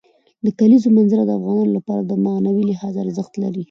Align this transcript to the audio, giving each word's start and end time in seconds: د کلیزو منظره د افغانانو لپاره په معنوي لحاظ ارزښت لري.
د 0.45 0.47
کلیزو 0.59 0.89
منظره 0.97 1.23
د 1.25 1.31
افغانانو 1.39 1.75
لپاره 1.77 2.01
په 2.09 2.15
معنوي 2.25 2.63
لحاظ 2.71 2.93
ارزښت 3.03 3.33
لري. 3.43 3.59